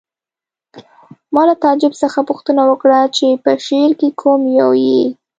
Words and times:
ما 1.33 1.41
له 1.49 1.55
تعجب 1.63 1.93
څخه 2.01 2.19
پوښتنه 2.29 2.61
وکړه 2.69 2.99
چې 3.17 3.27
په 3.43 3.51
شعر 3.65 3.91
کې 3.99 4.09
کوم 4.21 4.41
یو 4.59 4.71
یې 4.87 5.01